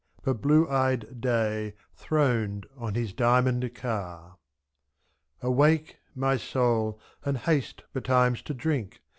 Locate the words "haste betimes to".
7.37-8.55